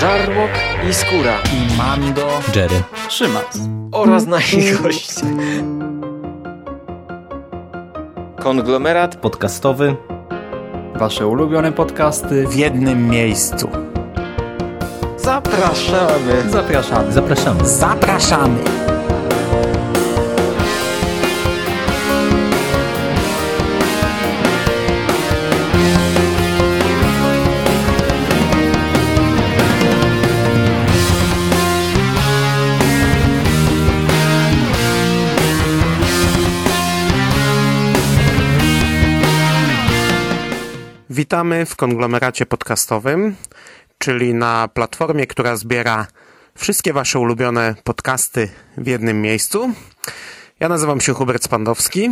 [0.00, 0.50] Żarłok
[0.90, 3.58] i Skóra i Mando, Jerry, Szymas
[3.92, 5.26] oraz nasi goście.
[8.38, 9.96] Konglomerat podcastowy.
[10.94, 13.68] Wasze ulubione podcasty w jednym miejscu.
[15.16, 16.50] Zapraszamy.
[16.50, 17.12] Zapraszamy.
[17.12, 17.68] Zapraszamy.
[17.68, 18.58] Zapraszamy.
[41.26, 43.36] Witamy w konglomeracie podcastowym,
[43.98, 46.06] czyli na platformie, która zbiera
[46.54, 49.72] wszystkie Wasze ulubione podcasty w jednym miejscu.
[50.60, 52.10] Ja nazywam się Hubert Spandowski.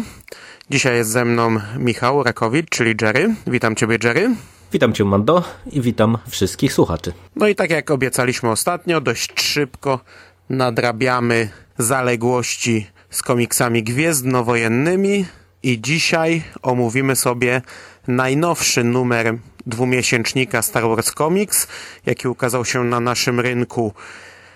[0.70, 3.34] Dzisiaj jest ze mną Michał Rakowicz, czyli Jerry.
[3.46, 4.30] Witam Ciebie, Jerry.
[4.72, 7.12] Witam Cię, Mando, i witam wszystkich słuchaczy.
[7.36, 10.00] No i tak jak obiecaliśmy ostatnio, dość szybko
[10.48, 15.27] nadrabiamy zaległości z komiksami gwiezdnowojennymi
[15.64, 17.62] i dzisiaj omówimy sobie
[18.08, 21.66] najnowszy numer dwumiesięcznika Star Wars Comics,
[22.06, 23.92] jaki ukazał się na naszym rynku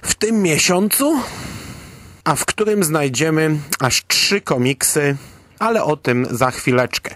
[0.03, 1.21] w tym miesiącu,
[2.25, 5.17] a w którym znajdziemy aż trzy komiksy,
[5.59, 7.15] ale o tym za chwileczkę.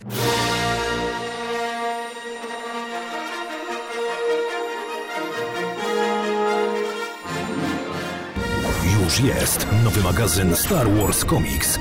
[9.02, 11.78] Już jest nowy magazyn Star Wars Comics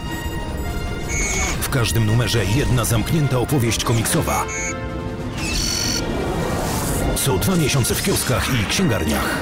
[1.71, 4.45] każdym numerze jedna zamknięta opowieść komiksowa.
[7.15, 9.37] Co dwa miesiące w kioskach i księgarniach.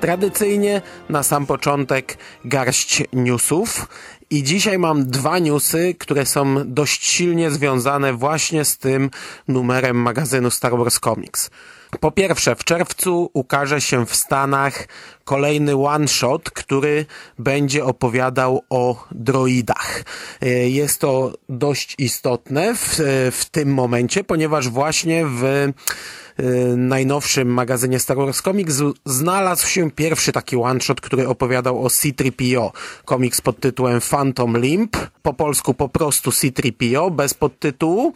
[0.00, 3.86] Tradycyjnie na sam początek garść newsów
[4.30, 9.10] i dzisiaj mam dwa newsy, które są dość silnie związane właśnie z tym
[9.48, 11.50] numerem magazynu Star Wars Comics.
[12.00, 14.88] Po pierwsze, w czerwcu ukaże się w Stanach
[15.24, 17.06] kolejny one-shot, który
[17.38, 20.04] będzie opowiadał o droidach.
[20.40, 22.96] E, jest to dość istotne w,
[23.32, 25.72] w tym momencie, ponieważ właśnie w e,
[26.76, 32.70] najnowszym magazynie Star Wars Comics znalazł się pierwszy taki one-shot, który opowiadał o C-3PO.
[33.04, 38.12] Komiks pod tytułem Phantom Limp, po polsku po prostu C-3PO, bez podtytułu.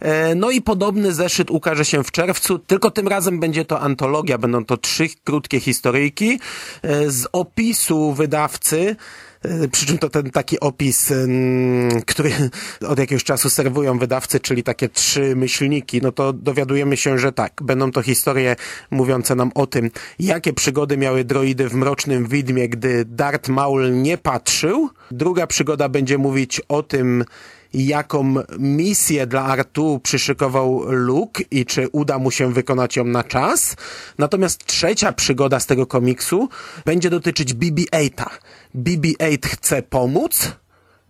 [0.00, 4.38] E, no i podobny zeszyt ukaże się w czerwcu, tylko tym razem będzie to antologia,
[4.38, 6.40] będą to trzy krótkie historyjki
[6.82, 8.96] e, z opisu wydawcy,
[9.42, 11.12] e, przy czym to ten taki opis,
[12.06, 12.32] który
[12.88, 17.60] od jakiegoś czasu serwują wydawcy, czyli takie trzy myślniki, no to dowiadujemy się, że tak,
[17.62, 18.56] będą to historie
[18.90, 24.18] mówiące nam o tym, jakie przygody miały droidy w Mrocznym Widmie, gdy Darth Maul nie
[24.18, 24.90] patrzył.
[25.10, 27.24] Druga przygoda będzie mówić o tym,
[27.74, 33.76] jaką misję dla Artu przyszykował Luke i czy uda mu się wykonać ją na czas.
[34.18, 36.48] Natomiast trzecia przygoda z tego komiksu
[36.84, 38.24] będzie dotyczyć BB-8.
[38.74, 40.52] BB-8 chce pomóc,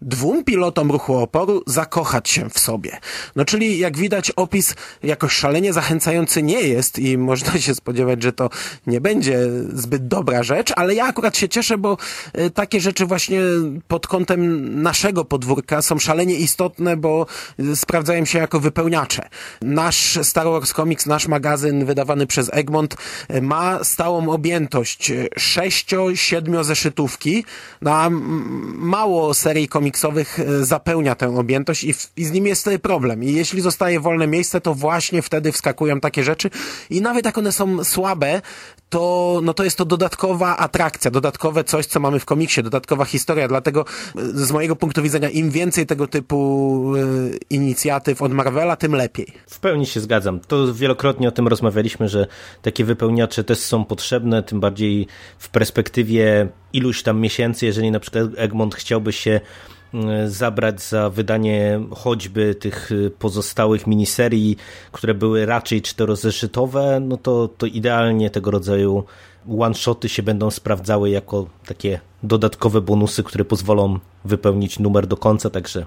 [0.02, 2.98] dwóm pilotom ruchu oporu zakochać się w sobie.
[3.36, 8.32] No czyli jak widać opis jakoś szalenie zachęcający nie jest i można się spodziewać, że
[8.32, 8.50] to
[8.86, 9.38] nie będzie
[9.74, 11.96] zbyt dobra rzecz, ale ja akurat się cieszę, bo
[12.38, 13.40] y, takie rzeczy właśnie
[13.88, 17.26] pod kątem naszego podwórka są szalenie istotne, bo
[17.60, 19.28] y, sprawdzają się jako wypełniacze.
[19.62, 22.96] Nasz Star Wars Comics, nasz magazyn wydawany przez Egmont
[23.34, 27.44] y, ma stałą objętość sześcio-siedmio zeszytówki,
[27.82, 28.10] no
[28.74, 33.24] mało serii komiksowych komiksowych e, zapełnia tę objętość i, w, i z nim jest problem.
[33.24, 36.50] I jeśli zostaje wolne miejsce, to właśnie wtedy wskakują takie rzeczy
[36.90, 38.42] i nawet jak one są słabe,
[38.88, 43.48] to, no to jest to dodatkowa atrakcja, dodatkowe coś, co mamy w komiksie, dodatkowa historia,
[43.48, 43.84] dlatego
[44.16, 49.26] e, z mojego punktu widzenia im więcej tego typu y, inicjatyw od Marvela, tym lepiej.
[49.46, 50.40] W pełni się zgadzam.
[50.40, 52.26] To wielokrotnie o tym rozmawialiśmy, że
[52.62, 55.06] takie wypełniacze też są potrzebne, tym bardziej
[55.38, 59.40] w perspektywie iluś tam miesięcy, jeżeli na przykład Egmont chciałby się
[60.26, 64.56] zabrać za wydanie choćby tych pozostałych miniserii,
[64.92, 69.04] które były raczej czterozeszytowe, no to, to idealnie tego rodzaju
[69.58, 75.86] one-shoty się będą sprawdzały jako takie dodatkowe bonusy, które pozwolą wypełnić numer do końca, także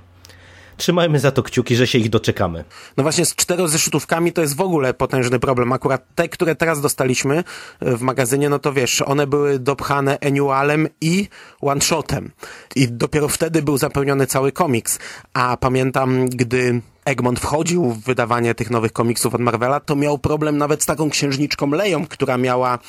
[0.78, 2.64] trzymajmy za to kciuki, że się ich doczekamy.
[2.98, 5.74] No właśnie z czterozeszytówkami to jest w ogóle potężny problem.
[5.74, 7.44] Akurat te, które teraz dostaliśmy
[7.82, 11.28] w magazynie, no to wiesz, one były dopchane annualem i
[11.62, 12.32] one-shotem.
[12.76, 15.00] I dopiero wtedy był zapełniony cały komiks.
[15.34, 20.58] A pamiętam, gdy Egmont wchodził w wydawanie tych nowych komiksów od Marvela, to miał problem
[20.58, 22.80] nawet z taką księżniczką Leją, która miała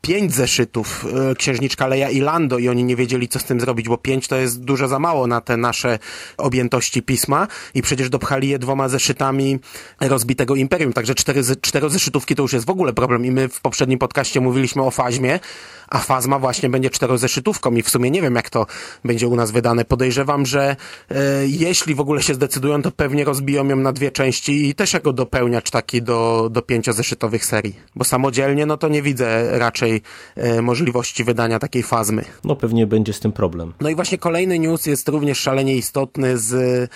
[0.00, 3.88] pięć zeszytów e, Księżniczka Leia i Lando i oni nie wiedzieli, co z tym zrobić,
[3.88, 5.98] bo pięć to jest dużo za mało na te nasze
[6.36, 9.58] objętości pisma i przecież dopchali je dwoma zeszytami
[10.00, 13.60] rozbitego Imperium, także cztery, cztery zeszytówki to już jest w ogóle problem i my w
[13.60, 15.40] poprzednim podcaście mówiliśmy o Fazmie,
[15.88, 18.66] a Fazma właśnie będzie czterozeszytówką i w sumie nie wiem, jak to
[19.04, 19.84] będzie u nas wydane.
[19.84, 20.76] Podejrzewam, że
[21.10, 21.16] e,
[21.46, 25.12] jeśli w ogóle się zdecydują, to pewnie rozbiją ją na dwie części i też jako
[25.12, 29.87] dopełniacz taki do, do pięciozeszytowych serii, bo samodzielnie no to nie widzę raczej
[30.36, 32.24] e, możliwości wydania takiej Fazmy.
[32.44, 33.72] No pewnie będzie z tym problem.
[33.80, 36.90] No i właśnie kolejny news jest również szalenie istotny z,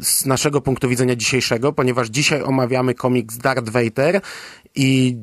[0.00, 4.20] z naszego punktu widzenia dzisiejszego, ponieważ dzisiaj omawiamy komiks Darth Vader
[4.74, 5.16] i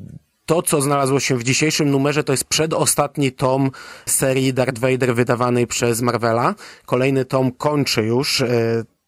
[0.46, 3.70] to, co znalazło się w dzisiejszym numerze, to jest przedostatni tom
[4.06, 6.54] serii Darth Vader wydawanej przez Marvela.
[6.86, 8.48] Kolejny tom kończy już e,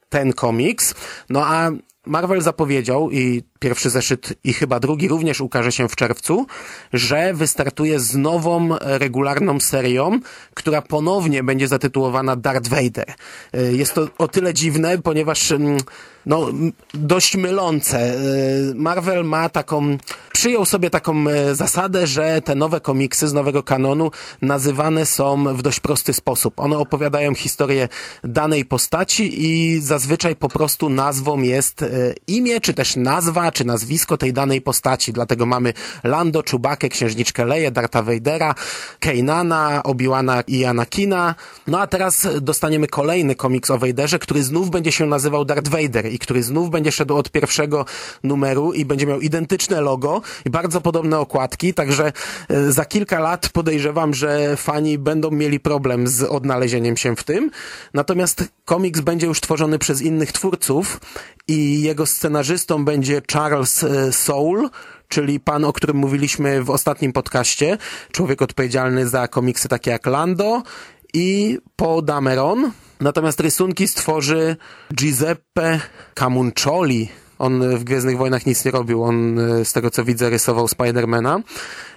[0.09, 0.95] ten komiks.
[1.31, 1.71] No a
[2.07, 6.47] Marvel zapowiedział i pierwszy zeszyt i chyba drugi również ukaże się w czerwcu,
[6.93, 10.21] że wystartuje z nową regularną serią,
[10.55, 13.15] która ponownie będzie zatytułowana Darth Vader.
[13.53, 15.79] E, jest to o tyle dziwne, ponieważ mm,
[16.27, 16.49] no,
[16.95, 17.99] dość mylące.
[17.99, 18.19] E,
[18.75, 19.99] Marvel ma taką,
[20.33, 24.11] przyjął sobie taką e, zasadę, że te nowe komiksy z nowego kanonu
[24.43, 26.61] nazywane są w dość prosty sposób.
[26.61, 27.89] One opowiadają historię
[28.25, 31.85] danej postaci i zazwyczaj po prostu nazwą jest
[32.27, 35.13] imię, czy też nazwa czy nazwisko tej danej postaci.
[35.13, 35.73] Dlatego mamy
[36.05, 38.55] Lando, Czubakę, Księżniczkę Leję, Darta Vadera,
[39.01, 41.35] Keinana, Obiłana i Anakina.
[41.67, 46.13] No a teraz dostaniemy kolejny komiks o Vaderze, który znów będzie się nazywał Darth Vader
[46.13, 47.85] i który znów będzie szedł od pierwszego
[48.23, 52.13] numeru i będzie miał identyczne logo i bardzo podobne okładki, także
[52.49, 57.51] e, za kilka lat podejrzewam, że fani będą mieli problem z odnalezieniem się w tym.
[57.95, 61.01] Natomiast komiks będzie już tworzony przez innych twórców
[61.49, 64.69] i jego scenarzystą będzie Charles e, Soule,
[65.09, 67.79] czyli pan, o którym mówiliśmy w ostatnim podcaście,
[68.13, 70.63] człowiek odpowiedzialny za komiksy takie jak Lando
[71.15, 72.73] i Paul Dameron.
[73.01, 74.57] Natomiast rysunki stworzy
[74.95, 75.81] Giuseppe
[76.15, 77.09] Camuncoli,
[77.39, 79.03] on w Gwiezdnych Wojnach nic nie robił.
[79.03, 81.41] On, e, z tego co widzę, rysował Spidermana.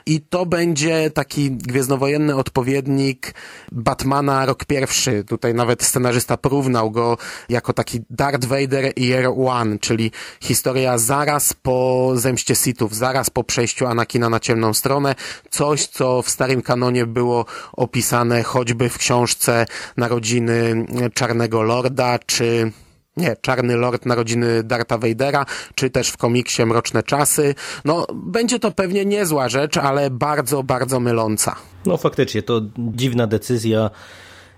[0.06, 3.33] I to będzie taki gwiezdnowojenny odpowiednik
[3.71, 5.24] Batmana rok pierwszy.
[5.24, 7.18] Tutaj nawet scenarzysta porównał go
[7.50, 10.12] jako taki Darth Vader Year One, czyli
[10.42, 15.15] historia zaraz po zemście Sithów, zaraz po przejściu Anakina na ciemną stronę.
[15.50, 19.65] Coś, co w starym kanonie było opisane choćby w książce
[19.97, 22.71] Narodziny Czarnego Lorda, czy
[23.17, 27.55] nie, Czarny Lord Narodziny Darta Vadera, czy też w komiksie Mroczne Czasy.
[27.85, 31.55] No, będzie to pewnie niezła rzecz, ale bardzo, bardzo myląca.
[31.85, 33.89] No faktycznie, to dziwna decyzja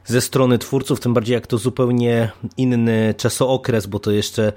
[0.05, 4.53] ze strony twórców, tym bardziej jak to zupełnie inny czasookres, bo to jeszcze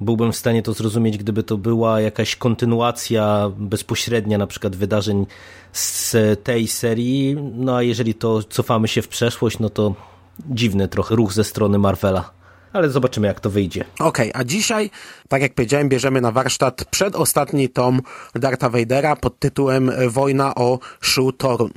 [0.00, 5.26] byłbym w stanie to zrozumieć, gdyby to była jakaś kontynuacja bezpośrednia na przykład wydarzeń
[5.72, 9.94] z tej serii, no a jeżeli to cofamy się w przeszłość, no to
[10.50, 12.39] dziwny trochę ruch ze strony Marvela
[12.72, 13.84] ale zobaczymy jak to wyjdzie.
[13.98, 14.90] Okej, okay, a dzisiaj,
[15.28, 18.00] tak jak powiedziałem, bierzemy na warsztat przedostatni tom
[18.34, 21.72] Darta Vadera pod tytułem Wojna o Shu Torun.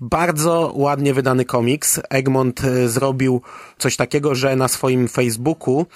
[0.00, 2.00] Bardzo ładnie wydany komiks.
[2.10, 3.42] Egmont e, zrobił
[3.78, 5.86] coś takiego, że na swoim Facebooku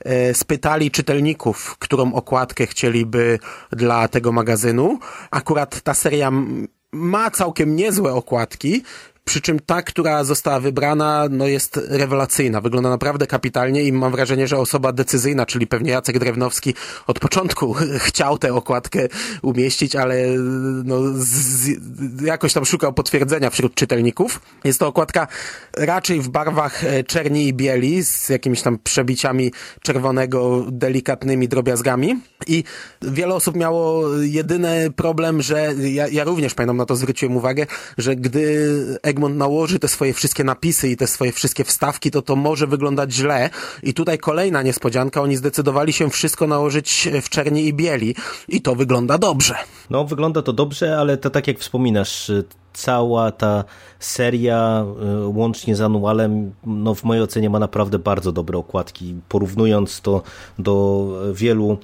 [0.00, 3.38] e, spytali czytelników, którą okładkę chcieliby
[3.70, 4.98] dla tego magazynu.
[5.30, 6.32] Akurat ta seria
[6.92, 8.82] ma całkiem niezłe okładki,
[9.24, 12.60] przy czym ta, która została wybrana, no jest rewelacyjna.
[12.60, 16.74] Wygląda naprawdę kapitalnie i mam wrażenie, że osoba decyzyjna, czyli pewnie Jacek Drewnowski
[17.06, 19.08] od początku chciał tę okładkę
[19.42, 20.26] umieścić, ale
[20.84, 21.70] no, z,
[22.22, 24.40] jakoś tam szukał potwierdzenia wśród czytelników.
[24.64, 25.26] Jest to okładka
[25.76, 32.20] raczej w barwach e, czerni i bieli, z jakimiś tam przebiciami czerwonego, delikatnymi drobiazgami.
[32.46, 32.64] I
[33.02, 37.66] wiele osób miało jedyny problem, że ja, ja również pamiętam, na to zwróciłem uwagę,
[37.98, 38.68] że gdy
[39.14, 43.12] Egmont nałoży te swoje wszystkie napisy i te swoje wszystkie wstawki, to to może wyglądać
[43.12, 43.50] źle.
[43.82, 48.14] I tutaj kolejna niespodzianka, oni zdecydowali się wszystko nałożyć w czerni i bieli
[48.48, 49.54] i to wygląda dobrze.
[49.90, 52.30] No, wygląda to dobrze, ale to tak jak wspominasz,
[52.72, 53.64] cała ta
[53.98, 54.84] seria
[55.24, 59.14] y, łącznie z anualem, no w mojej ocenie ma naprawdę bardzo dobre okładki.
[59.28, 60.22] Porównując to
[60.58, 61.78] do wielu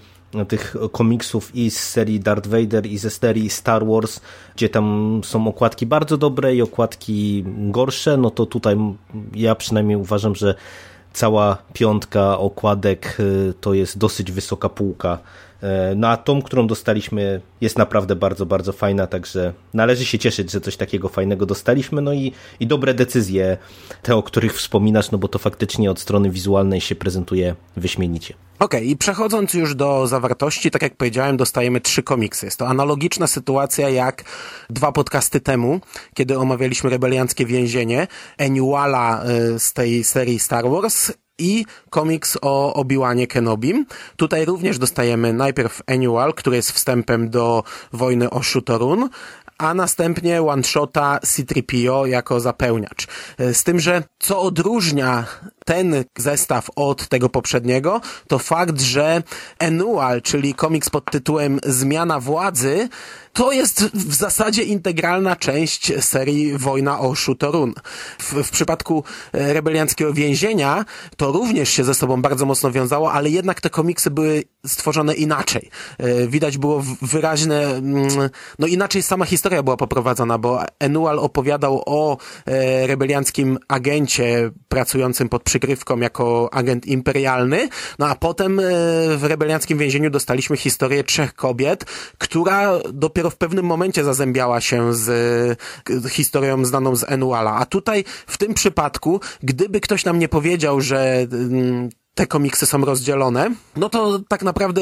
[0.49, 4.21] tych komiksów i z serii Darth Vader i ze serii Star Wars,
[4.57, 8.77] gdzie tam są okładki bardzo dobre i okładki gorsze, no to tutaj
[9.35, 10.55] ja przynajmniej uważam, że
[11.13, 15.19] cała piątka okładek y, to jest dosyć wysoka półka
[15.97, 20.61] no a tą, którą dostaliśmy jest naprawdę bardzo, bardzo fajna, także należy się cieszyć, że
[20.61, 23.57] coś takiego fajnego dostaliśmy, no i, i dobre decyzje,
[24.03, 28.35] te, o których wspominasz, no bo to faktycznie od strony wizualnej się prezentuje wyśmienicie.
[28.61, 32.47] Okej, okay, i przechodząc już do zawartości, tak jak powiedziałem, dostajemy trzy komiksy.
[32.47, 34.25] Jest to analogiczna sytuacja jak
[34.71, 35.81] dwa podcasty temu,
[36.15, 38.07] kiedy omawialiśmy rebelianckie więzienie,
[38.39, 39.25] Annuala
[39.55, 43.87] y, z tej serii Star Wars i komiks o Obi-Wanie Kenobim.
[44.17, 49.09] Tutaj również dostajemy najpierw Annual, który jest wstępem do wojny o Shutorun,
[49.59, 53.07] a następnie one-shota C-3PO jako zapełniacz.
[53.39, 55.25] E, z tym, że co odróżnia
[55.65, 59.23] ten zestaw od tego poprzedniego, to fakt, że
[59.59, 62.89] Annual, czyli komiks pod tytułem Zmiana Władzy,
[63.33, 67.75] to jest w zasadzie integralna część serii Wojna o Shutorun.
[68.19, 70.85] W, w przypadku e, rebelianckiego więzienia
[71.17, 75.71] to również się ze sobą bardzo mocno wiązało, ale jednak te komiksy były stworzone inaczej.
[75.99, 78.09] E, widać było wyraźne, mm,
[78.59, 85.45] no inaczej sama historia była poprowadzona, bo Enual opowiadał o e, rebelianckim agencie pracującym pod
[85.51, 88.61] przykrywką jako agent imperialny, no a potem
[89.17, 91.85] w rebelianckim więzieniu dostaliśmy historię trzech kobiet,
[92.19, 95.11] która dopiero w pewnym momencie zazębiała się z
[96.11, 97.55] historią znaną z Enuala.
[97.55, 102.85] A tutaj, w tym przypadku, gdyby ktoś nam nie powiedział, że mm, te komiksy są
[102.85, 104.81] rozdzielone, no to tak naprawdę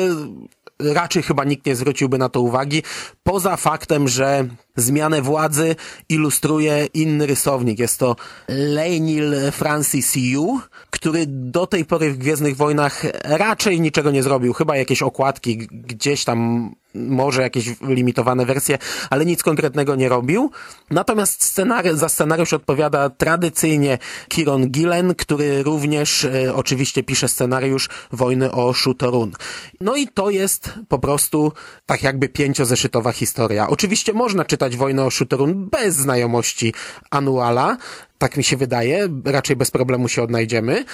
[0.81, 2.83] raczej chyba nikt nie zwróciłby na to uwagi,
[3.23, 5.77] poza faktem, że zmianę władzy
[6.09, 7.79] ilustruje inny rysownik.
[7.79, 8.17] Jest to
[8.49, 14.53] Leinil Francis Yu, który do tej pory w Gwiezdnych Wojnach raczej niczego nie zrobił.
[14.53, 18.79] Chyba jakieś okładki gdzieś tam może jakieś limitowane wersje,
[19.11, 20.51] ale nic konkretnego nie robił.
[20.91, 28.53] Natomiast scenari za scenariusz odpowiada tradycyjnie Kiron Gillen, który również e, oczywiście pisze scenariusz Wojny
[28.53, 29.33] o Shutorun.
[29.81, 31.53] No i to jest po prostu
[31.87, 33.69] tak jakby pięciozeszytowa historia.
[33.69, 36.75] Oczywiście można czytać Wojnę o Shutorun bez znajomości
[37.11, 37.77] Anuala,
[38.19, 40.85] tak mi się wydaje, raczej bez problemu się odnajdziemy.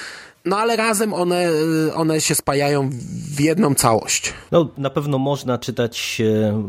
[0.44, 1.48] No ale razem one,
[1.94, 2.90] one się spajają
[3.36, 4.32] w jedną całość.
[4.52, 6.62] No na pewno można czytać e,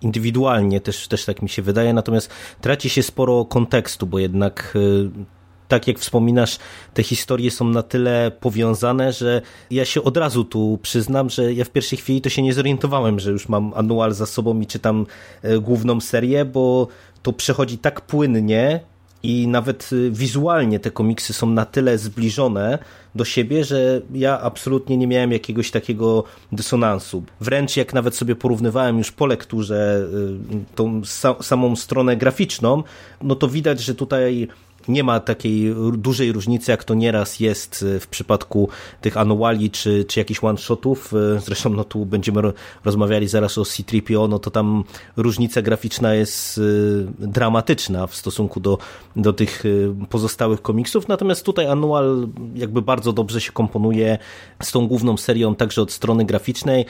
[0.00, 5.40] indywidualnie, też, też tak mi się wydaje, natomiast traci się sporo kontekstu, bo jednak e,
[5.68, 6.58] tak jak wspominasz,
[6.94, 11.64] te historie są na tyle powiązane, że ja się od razu tu przyznam, że ja
[11.64, 15.06] w pierwszej chwili to się nie zorientowałem, że już mam anual za sobą i czytam
[15.42, 16.88] e, główną serię, bo
[17.22, 18.80] to przechodzi tak płynnie,
[19.22, 22.78] i nawet y, wizualnie te komiksy są na tyle zbliżone
[23.14, 27.22] do siebie, że ja absolutnie nie miałem jakiegoś takiego dysonansu.
[27.40, 30.06] Wręcz jak nawet sobie porównywałem już po lekturze
[30.52, 31.02] y, tą
[31.40, 32.82] samą stronę graficzną,
[33.22, 34.48] no to widać, że tutaj
[34.88, 38.68] nie ma takiej dużej różnicy, jak to nieraz jest e, w przypadku
[39.00, 41.14] tych anuali czy, czy jakichś one-shotów.
[41.14, 42.52] E, zresztą no tu będziemy
[42.84, 44.84] rozmawiali zaraz o C-3PO, no to tam
[45.16, 48.78] różnica graficzna jest e, dramatyczna w stosunku do,
[49.16, 49.64] do tych
[50.08, 54.18] pozostałych komiksów, natomiast tutaj anual jakby bardzo dobrze się komponuje
[54.62, 56.84] z tą główną serią, także od strony graficznej,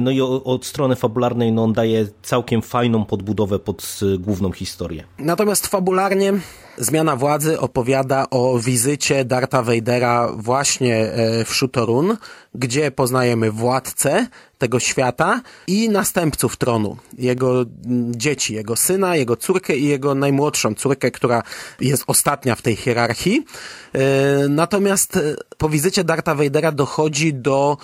[0.00, 5.04] no i od strony fabularnej, no on daje całkiem fajną podbudowę pod główną historię.
[5.18, 6.32] Natomiast fabularnie
[6.78, 12.16] Zmiana władzy opowiada o wizycie Darta Vadera właśnie e, w Shutorun,
[12.54, 14.26] gdzie poznajemy władcę
[14.64, 20.74] tego świata i następców tronu, jego mm, dzieci, jego syna, jego córkę i jego najmłodszą
[20.74, 21.42] córkę, która
[21.80, 23.44] jest ostatnia w tej hierarchii.
[23.92, 25.20] E, natomiast e,
[25.58, 27.76] po wizycie Darta Vadera dochodzi do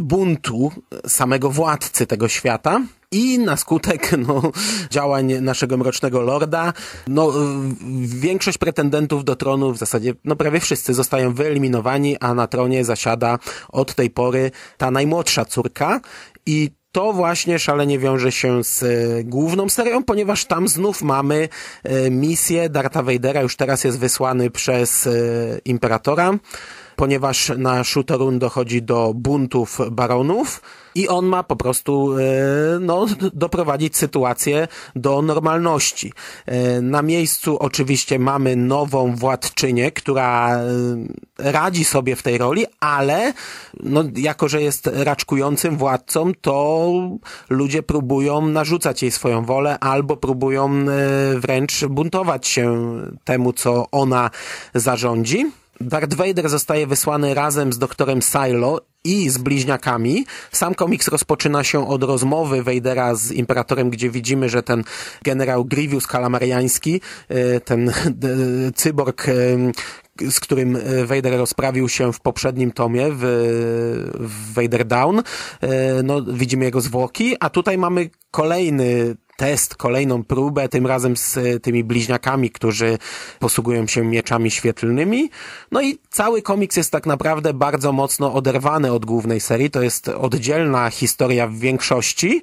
[0.00, 0.72] buntu
[1.06, 2.80] samego władcy tego świata,
[3.10, 4.42] i na skutek no,
[4.90, 6.72] działań naszego mrocznego lorda,
[7.06, 7.32] no,
[8.00, 13.38] większość pretendentów do tronu, w zasadzie no, prawie wszyscy zostają wyeliminowani, a na tronie zasiada
[13.68, 16.00] od tej pory ta najmłodsza córka
[16.46, 21.48] i to właśnie szalenie wiąże się z e, główną serią, ponieważ tam znów mamy
[21.82, 25.10] e, misję Darta Vadera, już teraz jest wysłany przez e,
[25.64, 26.38] Imperatora,
[26.96, 30.60] ponieważ na Shutorun dochodzi do buntów baronów,
[30.96, 32.22] i on ma po prostu e,
[32.80, 36.12] no, doprowadzić sytuację do normalności.
[36.46, 40.62] E, na miejscu oczywiście mamy nową władczynię, która e,
[41.38, 43.32] radzi sobie w tej roli, ale
[43.80, 46.90] no, jako, że jest raczkującym władcą, to
[47.50, 50.84] ludzie próbują narzucać jej swoją wolę albo próbują
[51.36, 54.30] wręcz buntować się temu, co ona
[54.74, 55.46] zarządzi.
[55.80, 60.26] Darth Vader zostaje wysłany razem z doktorem Silo i z bliźniakami.
[60.52, 64.84] Sam komiks rozpoczyna się od rozmowy Vadera z Imperatorem, gdzie widzimy, że ten
[65.22, 67.92] generał Grievous kalamariański, e, ten e,
[68.74, 69.32] cyborg, e,
[70.30, 73.20] z którym Vader rozprawił się w poprzednim tomie, w,
[74.20, 75.22] w Vader Down,
[76.04, 81.60] no, widzimy jego zwłoki, a tutaj mamy kolejny test, kolejną próbę, tym razem z e,
[81.60, 82.98] tymi bliźniakami, którzy
[83.38, 85.30] posługują się mieczami świetlnymi.
[85.72, 89.70] No i cały komiks jest tak naprawdę bardzo mocno oderwany od głównej serii.
[89.70, 92.42] To jest oddzielna historia w większości,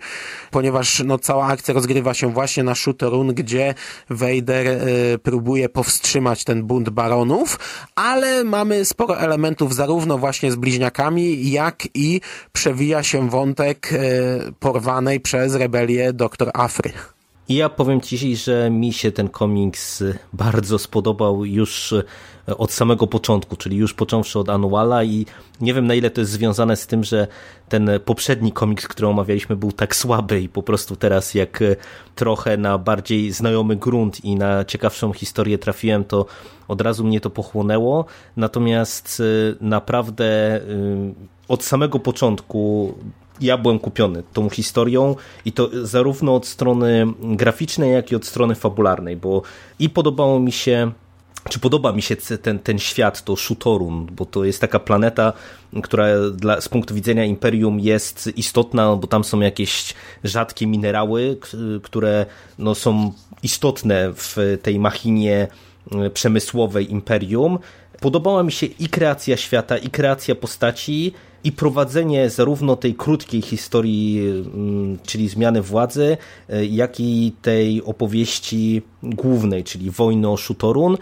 [0.52, 3.74] ponieważ no, cała akcja rozgrywa się właśnie na Shooterun, gdzie
[4.10, 7.60] Vader y, próbuje powstrzymać ten bunt baronów,
[7.96, 12.22] ale mamy sporo elementów zarówno właśnie z bliźniakami, jak i
[12.52, 13.98] przewija się wątek y,
[14.60, 16.83] porwanej przez rebelię dr Afry
[17.50, 21.94] i ja powiem Ci, że mi się ten komiks bardzo spodobał już
[22.48, 25.26] od samego początku, czyli już począwszy od Anuala i
[25.62, 27.28] nie wiem na ile to jest związane z tym, że
[27.70, 31.64] ten poprzedni komiks, który omawialiśmy był tak słaby i po prostu teraz jak
[32.16, 36.26] trochę na bardziej znajomy grunt i na ciekawszą historię trafiłem, to
[36.68, 38.06] od razu mnie to pochłonęło.
[38.38, 40.62] Natomiast y, naprawdę
[41.48, 42.94] od samego początku
[43.42, 48.56] ja byłem kupiony tą historią i to zarówno od strony graficznej, jak i od strony
[48.56, 49.42] fabularnej, bo
[49.80, 50.92] i podobało mi się
[51.50, 55.34] czy podoba mi się ten, ten świat, to Shutorun, bo to jest taka planeta,
[55.84, 61.38] która dla, z punktu widzenia Imperium jest istotna, bo tam są jakieś rzadkie minerały,
[61.84, 62.26] które
[62.60, 63.14] no, są
[63.44, 65.48] istotne w tej machinie
[65.92, 67.60] e, przemysłowej Imperium.
[68.02, 74.20] Podobała mi się i kreacja świata, i kreacja postaci, i prowadzenie zarówno tej krótkiej historii,
[74.30, 76.18] mm, czyli zmiany władzy,
[76.50, 80.98] e, jak i tej opowieści głównej, czyli wojny o Shutorun.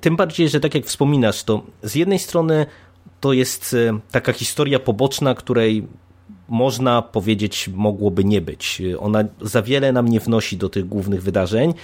[0.00, 2.66] Tym bardziej, że tak jak wspominasz, to z jednej strony
[3.20, 5.86] to jest e, taka historia poboczna, której
[6.48, 8.82] można powiedzieć, mogłoby nie być.
[8.98, 11.74] Ona za wiele nam nie wnosi do tych głównych wydarzeń.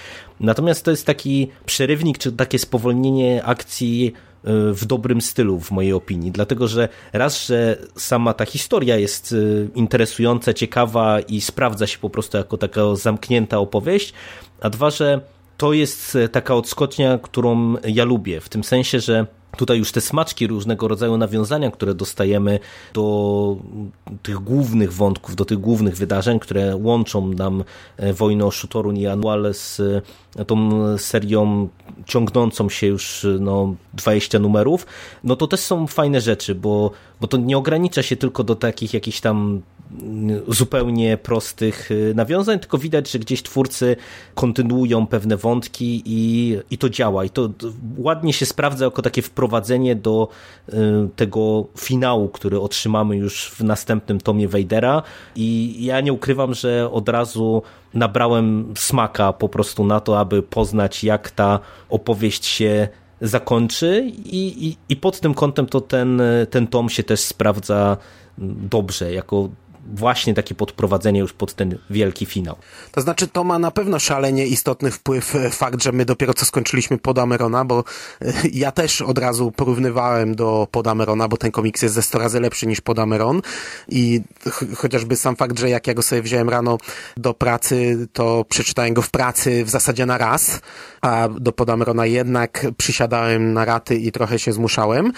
[0.40, 4.12] Natomiast to jest taki przerywnik, czy takie spowolnienie akcji
[4.44, 6.30] w dobrym stylu, w mojej opinii.
[6.30, 12.10] Dlatego, że raz, że sama ta historia jest y, interesująca, ciekawa i sprawdza się po
[12.10, 14.12] prostu jako taka zamknięta opowieść,
[14.60, 15.20] a dwa, że
[15.56, 19.26] to jest y, taka odskocznia, którą ja lubię, w tym sensie, że
[19.60, 22.58] tutaj już te smaczki, różnego rodzaju nawiązania, które dostajemy
[22.94, 23.56] do
[24.22, 27.64] tych głównych wątków, do tych głównych wydarzeń, które łączą nam
[27.96, 29.80] e, wojnę o Shutorun i Anual z
[30.36, 31.68] e, tą serią
[32.06, 34.86] ciągnącą się już no, 20 numerów,
[35.24, 36.90] no to też są fajne rzeczy, bo,
[37.20, 39.62] bo to nie ogranicza się tylko do takich jakichś tam
[40.48, 43.96] zupełnie prostych y, nawiązań, tylko widać, że gdzieś twórcy
[44.34, 47.24] kontynuują pewne wątki i, i to działa.
[47.24, 47.50] I to
[47.96, 50.28] ładnie się sprawdza jako takie wprowadzenie do
[50.68, 50.72] y,
[51.16, 55.02] tego finału, który otrzymamy już w następnym tomie Vadera.
[55.36, 57.62] I ja nie ukrywam, że od razu
[57.94, 62.88] nabrałem smaka po prostu na to, aby poznać, jak ta opowieść się
[63.20, 67.96] zakończy i, i, i pod tym kątem to ten, ten tom się też sprawdza
[68.38, 69.48] dobrze, jako
[69.90, 72.56] właśnie takie podprowadzenie już pod ten wielki finał.
[72.92, 76.44] To znaczy, to ma na pewno szalenie istotny wpływ e, fakt, że my dopiero co
[76.44, 77.84] skończyliśmy Podamerona, bo
[78.22, 82.40] e, ja też od razu porównywałem do Podamerona, bo ten komiks jest ze 100 razy
[82.40, 83.42] lepszy niż Podameron
[83.88, 86.78] i ch chociażby sam fakt, że jak ja go sobie wziąłem rano
[87.16, 90.60] do pracy, to przeczytałem go w pracy w zasadzie na raz,
[91.00, 95.12] a do Podamerona jednak przysiadałem na raty i trochę się zmuszałem.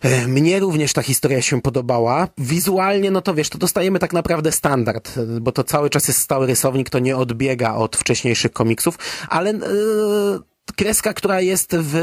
[0.00, 2.28] E, mnie również ta historia się podobała.
[2.38, 6.46] Wizualnie, no to wiesz, to dostajemy tak naprawdę standard, bo to cały czas jest stały
[6.46, 10.40] rysownik, to nie odbiega od wcześniejszych komiksów, ale yy,
[10.72, 11.94] kreska, która jest w,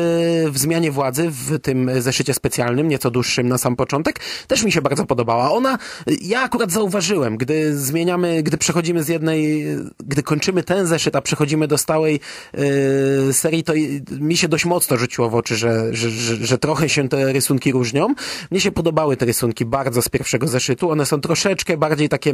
[0.51, 4.81] w zmianie władzy, w tym zeszycie specjalnym, nieco dłuższym na sam początek, też mi się
[4.81, 5.51] bardzo podobała.
[5.51, 5.77] Ona,
[6.21, 9.65] ja akurat zauważyłem, gdy zmieniamy, gdy przechodzimy z jednej,
[10.07, 12.19] gdy kończymy ten zeszyt, a przechodzimy do stałej
[12.53, 13.73] yy, serii, to
[14.19, 17.71] mi się dość mocno rzuciło w oczy, że, że, że, że trochę się te rysunki
[17.71, 18.15] różnią.
[18.51, 20.91] Mnie się podobały te rysunki bardzo z pierwszego zeszytu.
[20.91, 22.29] One są troszeczkę bardziej takie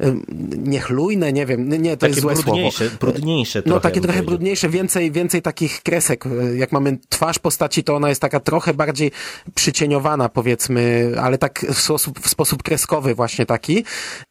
[0.00, 0.16] yy,
[0.58, 2.96] niechlujne, nie wiem, nie, to takie jest złe brudniejsze, słowo.
[3.00, 6.24] Brudniejsze No takie trochę brudniejsze, więcej, więcej takich takich kresek.
[6.54, 9.10] Jak mamy twarz postaci, to ona jest taka trochę bardziej
[9.54, 13.84] przycieniowana, powiedzmy, ale tak w sposób, w sposób kreskowy właśnie taki.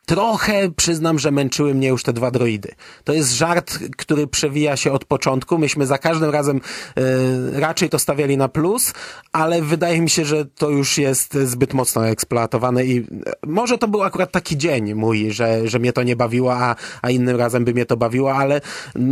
[0.06, 2.72] Trochę przyznam, że męczyły mnie już te dwa droidy.
[3.04, 5.58] To jest żart, który przewija się od początku.
[5.58, 8.94] Myśmy za każdym razem y, raczej to stawiali na plus,
[9.32, 13.08] ale wydaje mi się, że to już jest zbyt mocno eksploatowane i
[13.48, 17.10] może to był akurat taki dzień mój, że, że mnie to nie bawiło, a, a
[17.10, 18.62] innym razem by mnie to bawiło, ale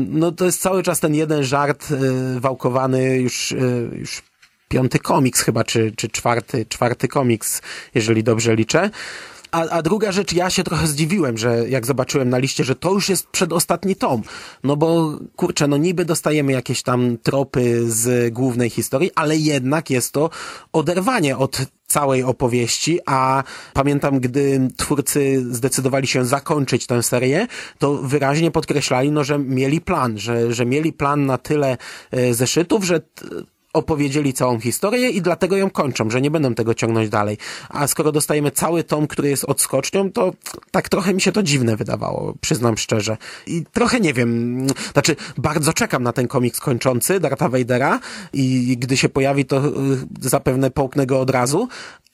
[0.10, 4.21] no to jest cały czas ten jeden żart y, wałkowany już, y, już
[4.69, 7.62] piąty komiks chyba, czy, czy czwarty, czwarty komiks,
[7.95, 8.89] jeżeli dobrze liczę.
[9.51, 12.91] A, a druga rzecz, ja się trochę zdziwiłem, że jak zobaczyłem na liście, że to
[12.91, 14.21] już jest przedostatni tom.
[14.63, 20.12] No bo, kurczę, no niby dostajemy jakieś tam tropy z głównej historii, ale jednak jest
[20.12, 20.29] to
[20.73, 21.57] oderwanie od
[21.88, 27.47] całej opowieści, a pamiętam, gdy twórcy zdecydowali się zakończyć tę serię,
[27.79, 31.77] to wyraźnie podkreślali, no, że mieli plan, że, że mieli plan na tyle
[32.12, 33.01] e, zeszytów, że
[33.73, 37.38] opowiedzieli całą historię i dlatego ją kończą, że nie będą tego ciągnąć dalej.
[37.69, 40.34] A skoro dostajemy cały tom, który jest odskocznią, to
[40.71, 43.17] tak trochę mi się to dziwne wydawało, przyznam szczerze.
[43.47, 47.99] I trochę nie wiem, znaczy bardzo czekam na ten komiks kończący Darta Vadera
[48.34, 49.71] i gdy się pojawi, to y,
[50.21, 51.67] zapewne połknę go od razu,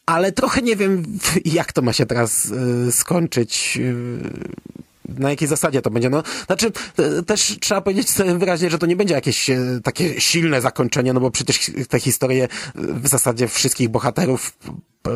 [0.05, 1.03] ale trochę nie wiem,
[1.45, 3.77] jak to ma się teraz y, skończyć.
[3.81, 4.74] Y,
[5.19, 6.09] na jakiej zasadzie to będzie.
[6.09, 10.61] No, znaczy, te- też trzeba powiedzieć wyraźnie, że to nie będzie jakieś e, takie silne
[10.61, 15.11] zakończenie, no bo przecież te historie e, w zasadzie wszystkich bohaterów e,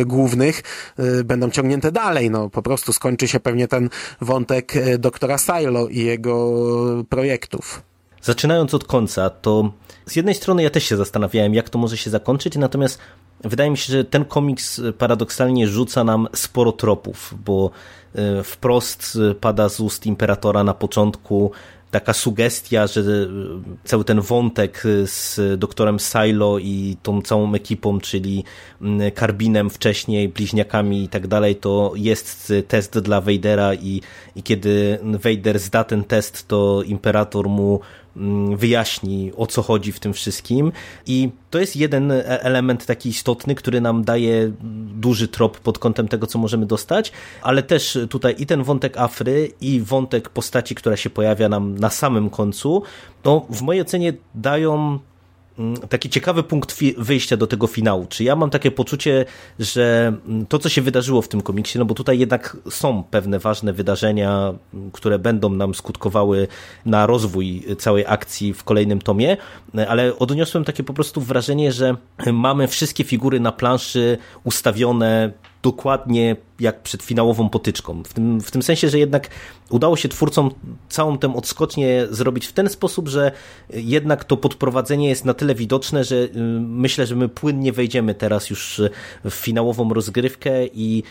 [0.00, 0.62] e, głównych
[0.98, 2.30] e, będą ciągnięte dalej.
[2.30, 6.54] No, po prostu skończy się pewnie ten wątek e, doktora Silo i jego
[7.08, 7.82] projektów.
[8.22, 9.72] Zaczynając od końca, to
[10.06, 12.98] z jednej strony ja też się zastanawiałem, jak to może się zakończyć, natomiast
[13.44, 17.70] wydaje mi się, że ten komiks paradoksalnie rzuca nam sporo tropów, bo e,
[18.44, 21.52] wprost pada z ust Imperatora na początku
[21.92, 23.04] taka sugestia, że e,
[23.84, 28.44] cały ten wątek z doktorem Silo i tą całą ekipą, czyli
[29.14, 34.00] Karbinem wcześniej, bliźniakami i tak dalej, to jest test dla Vadera i,
[34.36, 37.80] i kiedy Vader zda ten test, to Imperator mu
[38.56, 40.72] wyjaśni o co chodzi w tym wszystkim.
[41.06, 44.52] I to jest jeden e- element taki istotny, który nam daje
[44.94, 49.52] duży trop pod kątem tego, co możemy dostać, ale też tutaj i ten wątek Afry
[49.60, 52.82] i wątek postaci, która się pojawia nam na samym końcu,
[53.24, 55.11] no w mojej ocenie dają mm,
[55.88, 58.06] taki ciekawy punkt wyjścia do tego finału.
[58.08, 59.24] Czy ja mam takie poczucie,
[59.58, 63.38] że mm, to, co się wydarzyło w tym komiksie, no bo tutaj jednak są pewne
[63.38, 66.48] ważne wydarzenia, mm, które będą nam skutkowały
[66.86, 69.36] na rozwój całej akcji w kolejnym tomie,
[69.88, 71.96] ale odniosłem takie po prostu wrażenie, że
[72.32, 78.02] mamy wszystkie figury na planszy ustawione dokładnie jak przed finałową potyczką.
[78.02, 79.28] W tym, w tym sensie, że jednak
[79.70, 80.50] udało się twórcom
[80.88, 83.32] całą tę odskocznię zrobić w ten sposób, że
[83.70, 88.50] jednak to podprowadzenie jest na tyle widoczne, że y, myślę, że my płynnie wejdziemy teraz
[88.50, 88.80] już
[89.24, 91.02] w finałową rozgrywkę i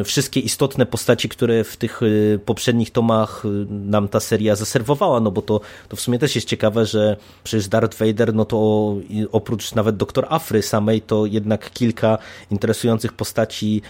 [0.00, 5.30] y, wszystkie istotne postaci, które w tych y, poprzednich tomach nam ta seria zaserwowała, no
[5.30, 8.96] bo to, to w sumie też jest ciekawe, że przecież Darth Vader, no to
[9.32, 12.18] oprócz nawet doktor Afry samej, to jednak kilka
[12.50, 13.82] interesujących postaci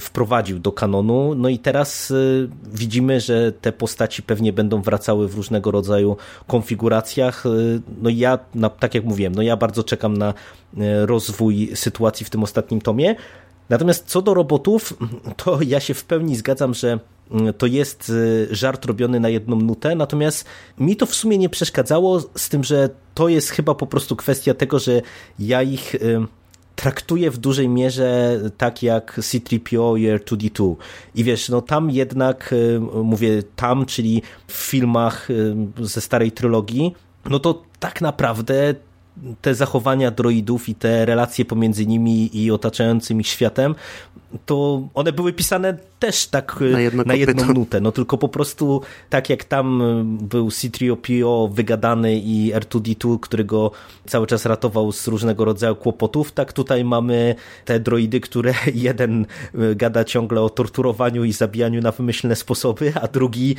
[0.00, 1.34] wprowadził do kanonu.
[1.34, 7.46] No i teraz y, widzimy, że te postaci pewnie będą wracały w różnego rodzaju konfiguracjach.
[7.46, 8.38] Y, No i ja,
[8.78, 10.34] tak jak mówiłem, no ja bardzo czekam na
[11.04, 13.16] rozwój sytuacji w tym ostatnim tomie.
[13.68, 14.98] Natomiast co do robotów,
[15.44, 16.98] to ja się w pełni zgadzam, że
[17.30, 18.12] mm, to jest
[18.50, 20.44] żart robiony na jedną nutę, natomiast
[20.78, 24.54] mi to w sumie nie przeszkadzało, z tym, że to jest chyba po prostu kwestia
[24.54, 25.02] tego, że
[25.38, 25.96] ja ich
[26.76, 30.76] traktuję w dużej mierze tak jak C-3PO i R2-D2.
[31.14, 36.94] I wiesz, no tam jednak, y, mówię tam, czyli w filmach y, ze starej trylogii,
[37.30, 38.74] no to tak naprawdę
[39.42, 43.74] te zachowania droidów i te relacje pomiędzy nimi i otaczającym ich światem,
[44.46, 47.60] to one były pisane też tak y, Na jedno na jedną kopyto.
[47.60, 47.80] nutę.
[47.80, 53.70] No tylko po prostu tak jak tam y, był C-3PO wygadany i R2-D2, który go
[54.06, 59.74] cały czas ratował z różnego rodzaju kłopotów, tak tutaj mamy te droidy, które jeden y,
[59.74, 63.56] gada ciągle o torturowaniu i zabijaniu na wymyślne sposoby, a drugi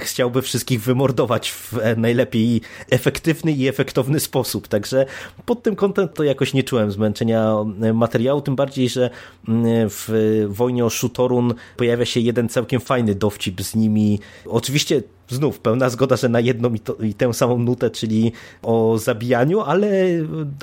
[0.00, 4.68] chciałby wszystkich wymordować w e, najlepiej efektywny i efektowny sposób.
[4.82, 5.06] Także
[5.46, 7.54] pod tym kątem to jakoś nie czułem zmęczenia
[7.94, 9.10] materiału, tym bardziej, że
[9.48, 10.08] mm, w
[10.48, 14.18] Wojnie o Szutorun pojawia się jeden całkiem fajny dowcip z nimi.
[14.46, 18.98] Oczywiście znów pełna zgoda, że na jedną i, to, i tę samą nutę, czyli o
[18.98, 19.88] zabijaniu, ale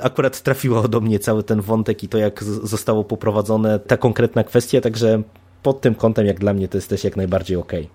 [0.02, 4.82] akurat trafiło do mnie cały ten wątek i to jak zostało poprowadzone ta konkretna kwestia,
[4.82, 5.24] także
[5.64, 7.90] pod tym kątem jak dla mnie to jest też jak najbardziej okej.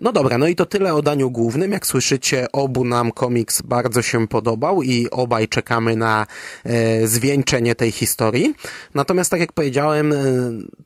[0.00, 1.72] No dobra, no i to tyle o daniu głównym.
[1.72, 6.26] Jak słyszycie, obu nam komiks bardzo się podobał i obaj czekamy na
[6.64, 8.54] e, zwieńczenie tej historii.
[8.94, 10.16] Natomiast tak jak powiedziałem, e,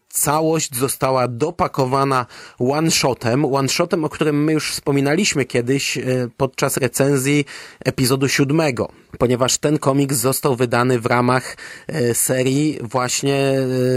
[0.09, 2.27] całość została dopakowana
[2.59, 6.03] one-shotem, one-shotem, o którym my już wspominaliśmy kiedyś e,
[6.37, 7.45] podczas recenzji
[7.85, 13.37] epizodu siódmego, ponieważ ten komiks został wydany w ramach e, serii właśnie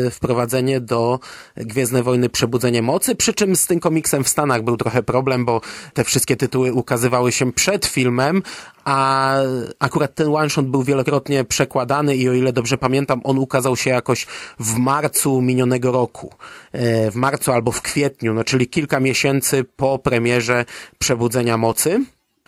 [0.08, 1.20] e, wprowadzenie do
[1.58, 5.62] Gwiezdne Wojny Przebudzenie Mocy, przy czym z tym komiksem w Stanach był trochę problem, bo
[5.94, 8.44] te wszystkie tytuły ukazywały się przed filmem,
[8.86, 9.36] a
[9.80, 13.90] akurat ten one shot był wielokrotnie przekładany i o ile dobrze pamiętam, on ukazał się
[13.90, 14.28] jakoś
[14.60, 16.34] w marcu minionego roku.
[16.72, 20.66] E, w marcu albo w kwietniu, no czyli kilka miesięcy po premierze
[21.00, 22.06] Przebudzenia Mocy.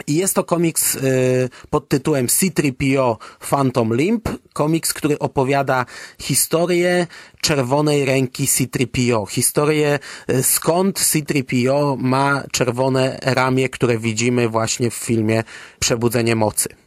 [0.07, 3.15] I jest to komiks y, pod tytułem C-3PO
[3.49, 5.85] Phantom Limp, komiks, który opowiada
[6.21, 7.07] historię
[7.41, 15.43] czerwonej ręki C-3PO, historię y, skąd C-3PO ma czerwone ramię, które widzimy właśnie w filmie
[15.79, 16.84] Przebudzenie Mocy.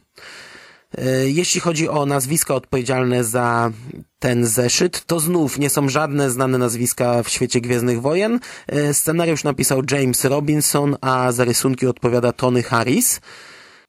[0.97, 3.71] Y, Jeśli chodzi o nazwiska odpowiedzialne za
[4.19, 8.39] ten zeszyt, to znów nie są żadne znane nazwiska w świecie Gwiezdnych Wojen.
[8.73, 13.21] Y, Scenariusz napisał James Robinson, a za rysunki odpowiada Tony Harris.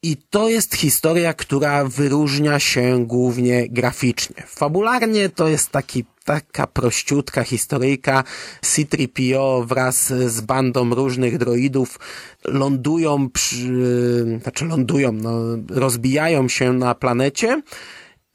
[0.03, 4.43] I to jest historia, która wyróżnia się głównie graficznie.
[4.47, 8.25] Fabularnie to jest taki, taka prościutka historyjka.
[8.63, 11.99] C-3PO wraz z bandą różnych droidów
[12.45, 17.63] lądują przy, znaczy lądują, no, rozbijają się na planecie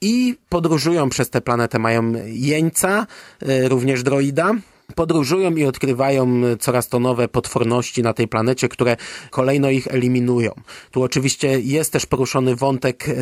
[0.02, 1.80] i podróżują przez tę planetę.
[1.80, 3.08] Mają jeńca,
[3.44, 4.54] y, również droida,
[4.96, 8.98] podróżują i odkrywają coraz to nowe potworności na tej planecie, które
[9.32, 10.52] kolejno ich eliminują.
[10.92, 13.14] Tu oczywiście jest też poruszony wątek e,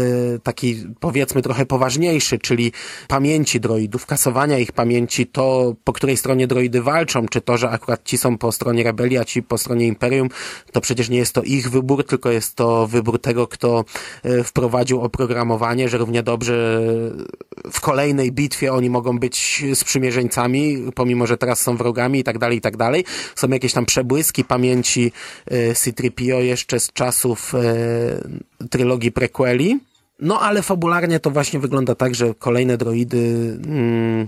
[0.44, 2.72] taki powiedzmy trochę poważniejszy, czyli
[3.08, 8.04] pamięci droidów, kasowania ich pamięci, to po której stronie droidy walczą, czy to, że akurat
[8.04, 10.30] ci są po stronie rebelii, a ci po stronie imperium,
[10.72, 13.86] to przecież nie jest to ich wybór, tylko jest to wybór tego, kto
[14.24, 16.82] e, wprowadził oprogramowanie, że równie dobrze
[17.72, 22.58] w kolejnej bitwie oni mogą być sprzymierzeńcami, pomimo, że teraz są wrogami i tak dalej,
[22.58, 23.06] i tak dalej.
[23.36, 25.12] Są jakieś tam przebłyski pamięci
[25.48, 29.80] e, C-3PO jeszcze z czasów e, trylogii prequeli.
[30.20, 33.18] No ale fabularnie to właśnie wygląda tak, że kolejne droidy
[33.66, 34.28] mm,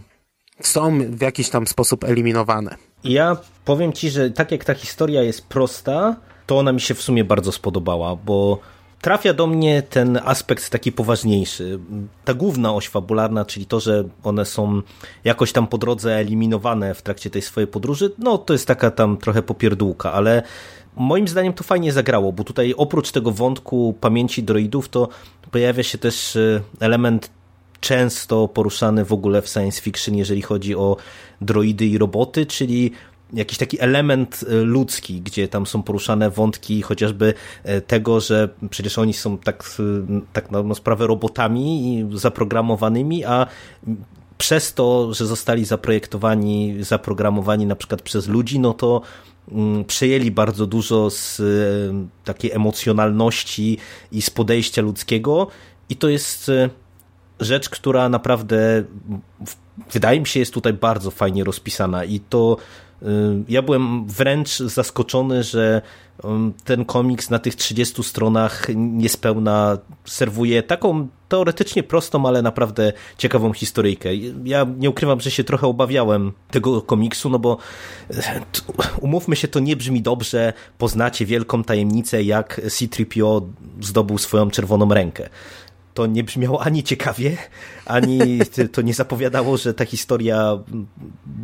[0.62, 2.76] są w jakiś tam sposób eliminowane.
[3.04, 7.02] Ja powiem ci, że tak jak ta historia jest prosta, to ona mi się w
[7.02, 8.60] sumie bardzo spodobała, bo
[9.06, 11.80] trafia do mnie ten aspekt taki poważniejszy.
[12.26, 14.82] Ta główna oś fabularna, czyli to, że one są
[15.24, 19.18] jakoś tam po drodze eliminowane w trakcie tej swojej podróży, no to jest taka tam
[19.18, 20.44] trochę popierdółka, ale
[20.96, 25.10] moim zdaniem to fajnie zagrało, bo tutaj oprócz tego wątku pamięci droidów, to
[25.52, 27.30] pojawia się też e, element
[27.80, 30.98] często poruszany w ogóle w science fiction, jeżeli chodzi o
[31.42, 32.92] droidy i roboty, czyli
[33.34, 37.34] jakiś taki element e, ludzki, gdzie tam są poruszane wątki chociażby
[37.64, 43.48] e, tego, że przecież oni są tak, e, tak na sprawę robotami zaprogramowanymi, a
[44.38, 49.02] przez to, że zostali zaprojektowani, zaprogramowani na przykład przez ludzi, no to
[49.52, 51.42] mm, przejęli bardzo dużo z
[52.24, 53.78] takiej emocjonalności
[54.12, 55.48] i z podejścia ludzkiego.
[55.90, 56.52] I to jest
[57.40, 58.84] rzecz, która naprawdę
[59.92, 62.06] wydaje mi się jest tutaj bardzo fajnie rozpisana.
[62.06, 62.58] I to
[63.48, 65.82] ja byłem wręcz zaskoczony, że
[66.64, 74.16] ten komiks na tych 30 stronach niespełna serwuje taką teoretycznie prostą, ale naprawdę ciekawą historyjkę.
[74.44, 77.58] Ja nie ukrywam, że się trochę obawiałem tego komiksu, no bo
[78.10, 78.42] e,
[79.02, 83.42] umówmy się, to nie brzmi dobrze, poznacie wielką tajemnicę, jak C-3PO
[83.82, 85.30] zdobył swoją czerwoną rękę
[85.96, 87.38] to nie brzmiało ani ciekawie,
[87.86, 88.20] ani
[88.74, 90.60] to nie zapowiadało, że ta historia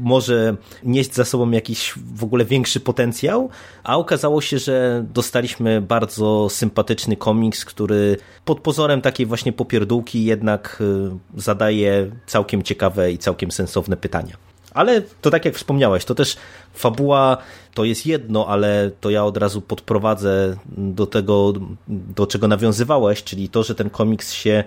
[0.01, 3.49] może nieść za sobą jakiś w ogóle większy potencjał,
[3.83, 10.77] a okazało się, że dostaliśmy bardzo sympatyczny komiks, który pod pozorem takiej właśnie popierdółki jednak
[10.81, 14.50] y, zadaje całkiem ciekawe i całkiem sensowne pytania.
[14.73, 16.37] Ale to tak jak wspomniałeś, to też
[16.73, 17.37] fabuła
[17.73, 21.53] to jest jedno, ale to ja od razu podprowadzę do tego,
[21.87, 24.63] do czego nawiązywałeś, czyli to, że ten komiks się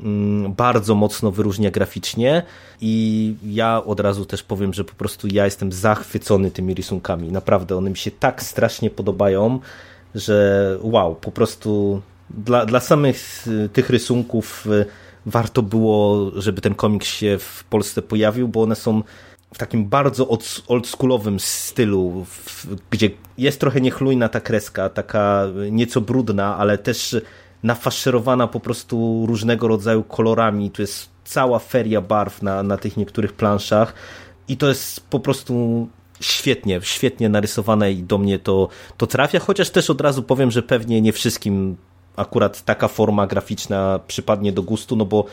[0.00, 2.42] mm, bardzo mocno wyróżnia graficznie
[2.80, 7.32] i ja od razu też powiem, że po prostu ja jestem zachwycony tymi rysunkami.
[7.32, 9.60] Naprawdę, one mi się tak strasznie podobają,
[10.14, 14.86] że wow, po prostu dla, dla samych y, tych rysunków y,
[15.26, 19.02] warto było, żeby ten komiks się w Polsce pojawił, bo one są
[19.54, 20.28] w takim bardzo
[20.68, 22.26] oldschoolowym stylu,
[22.90, 27.16] gdzie jest trochę niechlujna ta kreska, taka nieco brudna, ale też
[27.62, 30.70] nafaszerowana po prostu różnego rodzaju kolorami.
[30.70, 33.94] Tu jest cała feria barw na, na tych niektórych planszach
[34.48, 35.88] i to jest po prostu
[36.20, 40.62] świetnie, świetnie narysowane i do mnie to, to trafia, chociaż też od razu powiem, że
[40.62, 41.76] pewnie nie wszystkim
[42.16, 45.24] akurat taka forma graficzna przypadnie do gustu, no bo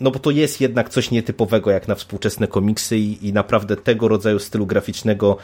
[0.00, 4.08] no bo to jest jednak coś nietypowego jak na współczesne komiksy i, i naprawdę tego
[4.08, 5.36] rodzaju stylu graficznego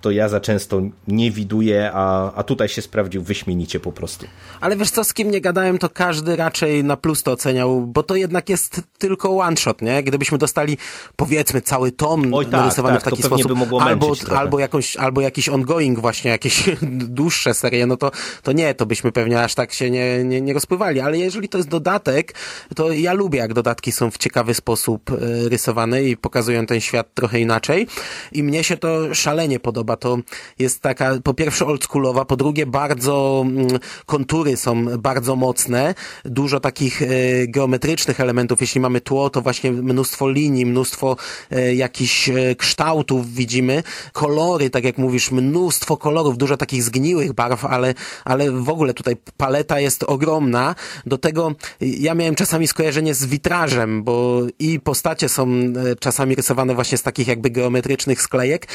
[0.00, 4.26] to ja za często nie widuję, a, a tutaj się sprawdził wyśmienicie po prostu.
[4.60, 8.02] Ale wiesz co, z kim nie gadałem, to każdy raczej na plus to oceniał, bo
[8.02, 10.02] to jednak jest tylko one shot, nie?
[10.02, 10.78] Gdybyśmy dostali,
[11.16, 15.48] powiedzmy, cały tom Oj, tak, narysowany tak, w taki sposób, albo, albo, jakąś, albo jakiś
[15.48, 16.64] ongoing właśnie, jakieś
[17.18, 18.10] dłuższe serie, no to,
[18.42, 21.58] to nie, to byśmy pewnie aż tak się nie, nie, nie rozpływali, ale jeżeli to
[21.58, 22.34] jest dodatek,
[22.74, 27.14] to ja lubię, jak dodatki są w ciekawy sposób e, rysowane i pokazują ten świat
[27.14, 27.86] trochę inaczej
[28.32, 30.18] i mnie się to szalenie podoba, to
[30.58, 33.66] jest taka, po pierwsze oldschoolowa, po drugie bardzo mm,
[34.06, 37.06] kontury są bardzo mocne, dużo takich e,
[37.48, 41.16] geometrycznych elementów, jeśli mamy tło, to właśnie mnóstwo linii, mnóstwo
[41.50, 47.64] e, jakichś e, kształtów widzimy, kolory, tak jak mówisz, mnóstwo kolorów, dużo takich zgniłych barw,
[47.64, 50.74] ale, ale w ogóle tutaj paleta jest ogromna,
[51.06, 55.48] do tego ja miałem czasami skojarzenie z witrażem, bo i postacie są
[56.00, 58.66] czasami rysowane właśnie z takich jakby geometrycznych sklejek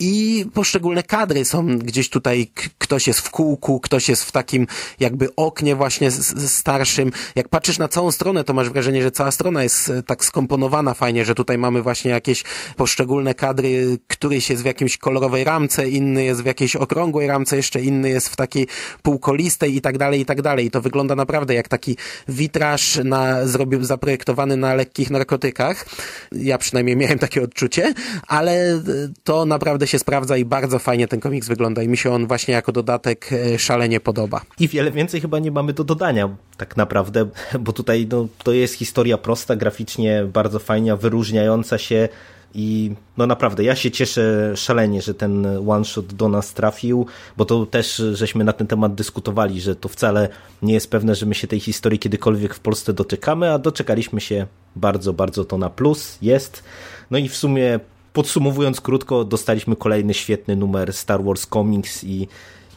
[0.00, 4.66] i poszczególne kadry są gdzieś tutaj, ktoś jest w kółku, ktoś jest w takim
[5.00, 6.10] jakby oknie właśnie
[6.46, 7.12] starszym.
[7.34, 10.94] Jak patrzysz na całą stronę, to masz wrażenie, że cała strona jest e, tak skomponowana
[10.94, 12.44] fajnie, że tutaj mamy właśnie jakieś
[12.76, 17.80] poszczególne kadry, któryś jest w jakimś kolorowej ramce, inny jest w jakiejś okrągłej ramce, jeszcze
[17.80, 18.66] inny jest w takiej
[19.02, 20.66] półkolistej i tak dalej, i tak dalej.
[20.66, 21.96] I to wygląda naprawdę jak taki
[22.28, 25.86] witraż na, zrobił, zaprojektowany na lekkich narkotykach.
[26.32, 27.94] Ja przynajmniej miałem takie odczucie,
[28.26, 28.82] ale e,
[29.24, 32.54] to naprawdę się sprawdza i bardzo fajnie ten komiks wygląda i mi się on właśnie
[32.54, 34.40] jako dodatek e, szalenie podoba.
[34.60, 37.26] I wiele więcej chyba nie mamy do dodania, tak naprawdę,
[37.60, 42.08] bo tutaj no, to jest historia prosta, graficznie bardzo fajna, wyróżniająca się
[42.54, 47.44] i no naprawdę, ja się cieszę szalenie, że ten one shot do nas trafił, bo
[47.44, 50.28] to też żeśmy na ten temat dyskutowali, że to wcale
[50.62, 54.46] nie jest pewne, że my się tej historii kiedykolwiek w Polsce doczekamy, a doczekaliśmy się
[54.76, 56.62] bardzo, bardzo to na plus, jest.
[57.10, 57.80] No i w sumie
[58.12, 62.28] podsumowując krótko, dostaliśmy kolejny świetny numer Star Wars Comics i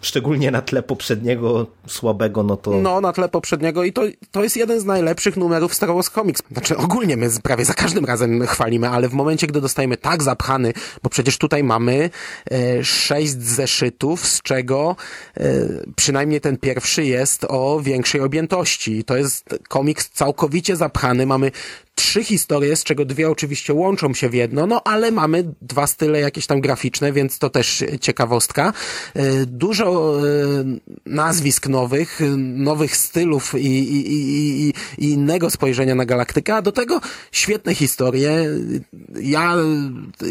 [0.04, 4.58] szczególnie na tle poprzedniego słabego, no to No, na tle poprzedniego i to, to jest
[4.58, 6.42] jeden z najlepszych numerów Star Wars Comics.
[6.52, 10.74] Znaczy ogólnie my prawie za każdym razem chwalimy, ale w momencie, gdy dostajemy tak zapchany,
[11.04, 12.10] bo przecież tutaj mamy
[12.52, 14.96] e, sześć zeszytów, z czego
[15.38, 15.44] e,
[15.96, 19.04] przynajmniej ten pierwszy jest o większej objętości.
[19.04, 21.52] To jest komiks całkowicie zapchany, mamy
[22.04, 26.20] trzy historie, z czego dwie oczywiście łączą się w jedno, no ale mamy dwa style
[26.20, 28.74] jakieś tam graficzne, więc to też ciekawostka.
[29.14, 30.24] E, Dużo e,
[31.06, 37.02] nazwisk nowych, nowych stylów i, i, i, i, innego spojrzenia na galaktykę, a do tego
[37.32, 38.46] świetne historie.
[39.22, 39.56] Ja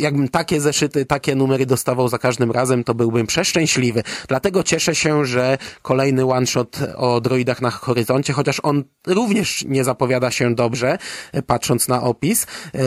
[0.00, 4.02] jakbym takie zeszyty, takie numery dostawał za każdym razem, to byłbym przeszczęśliwy.
[4.28, 10.30] Dlatego cieszę się, że kolejny one-shot o droidach na horyzoncie, chociaż on również nie zapowiada
[10.30, 10.98] się dobrze,
[11.32, 12.46] e, patrząc na opis.
[12.74, 12.78] E,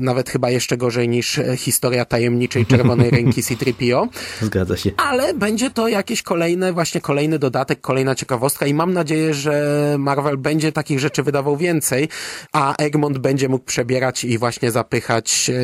[0.00, 4.08] Nawet chyba jeszcze gorzej niż historia tajemniczej czerwonej ręki C-3PO
[4.42, 4.90] zgadza się.
[4.96, 10.36] ale będzie to jakieś kolejne, właśnie kolejny dodatek, kolejna ciekawostka i mam nadzieję, że Marvel
[10.36, 12.08] będzie takich rzeczy wydawał więcej,
[12.52, 15.54] a Egmont będzie mógł przebierać i właśnie zapychać e,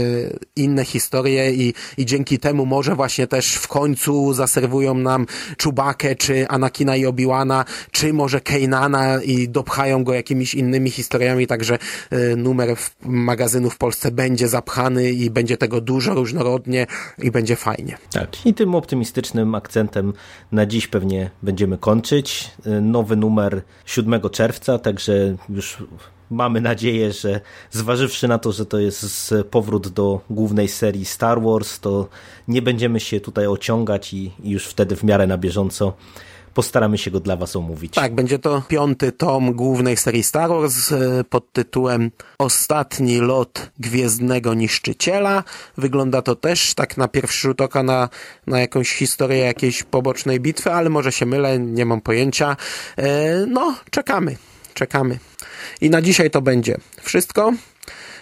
[0.57, 6.49] inne historie i, i dzięki temu może właśnie też w końcu zaserwują nam Czubakę, czy
[6.49, 11.75] Anakina i Obiłana, czy może Keinana i dopchają go jakimiś innymi historiami, także
[12.11, 16.87] e, numer w magazynu w Polsce będzie zapchany i będzie tego dużo różnorodnie
[17.18, 17.99] i będzie fajnie.
[18.12, 20.12] Tak, i tym optymistycznym akcentem
[20.53, 22.51] na dziś pewnie będziemy kończyć.
[22.83, 25.79] Nowy numer 7 czerwca, także już
[26.31, 31.81] mamy nadzieję, że zważywszy na to, że to jest powrót do głównej serii Star Wars,
[31.81, 32.09] to
[32.49, 35.92] nie będziemy się tutaj ociągać i i już wtedy w miarę na bieżąco
[36.57, 37.95] postaramy się go dla Was omówić.
[37.95, 44.55] Tak, będzie to piąty tom głównej serii Star Wars e, pod tytułem Ostatni lot Gwiezdnego
[44.55, 45.45] Niszczyciela.
[45.77, 48.09] Wygląda to też tak na pierwszy rzut oka na,
[48.47, 52.57] na jakąś historię jakiejś pobocznej bitwy, ale może się mylę, nie mam pojęcia.
[52.97, 54.37] E, No, czekamy,
[54.75, 55.19] czekamy.
[55.81, 57.53] I na dzisiaj to będzie wszystko.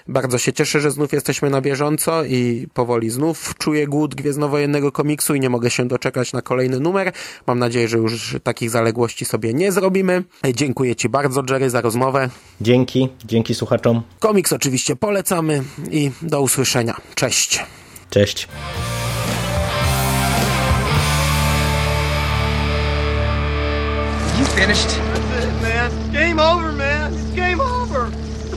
[0.09, 5.35] Bardzo się cieszę, że znów jesteśmy na bieżąco i powoli znów czuję głód gwiezdnowojennego komiksu
[5.35, 7.13] i nie mogę się doczekać na kolejny numer.
[7.47, 10.25] Mam nadzieję, że już takich zaległości sobie nie zrobimy.
[10.55, 12.29] Dziękuję Ci bardzo, Jerry, za rozmowę.
[12.61, 14.03] Dzięki, dzięki słuchaczom.
[14.21, 16.97] Komiks oczywiście polecamy i do usłyszenia.
[17.15, 17.65] Cześć.
[18.11, 18.49] Cześć.
[24.39, 24.89] You finished?
[24.89, 26.13] That's it, man.
[26.13, 27.15] Game over, man.
[27.15, 28.34] It's game over.